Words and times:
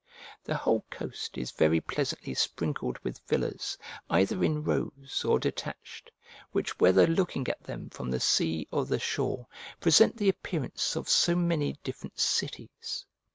The 0.43 0.55
whole 0.57 0.83
coast 0.89 1.37
is 1.37 1.51
very 1.51 1.79
pleasantly 1.79 2.33
sprinkled 2.33 2.97
with 3.03 3.21
villas 3.27 3.77
either 4.09 4.43
in 4.43 4.63
rows 4.63 5.23
or 5.23 5.37
detached, 5.37 6.09
which 6.51 6.79
whether 6.79 7.05
looking 7.05 7.47
at 7.47 7.61
them 7.61 7.87
from 7.91 8.09
the 8.09 8.19
sea 8.19 8.67
or 8.71 8.83
the 8.83 8.97
shore, 8.97 9.45
present 9.79 10.17
the 10.17 10.29
appearance 10.29 10.95
of 10.95 11.07
so 11.07 11.35
many 11.35 11.73
different 11.83 12.19
cities. 12.19 13.05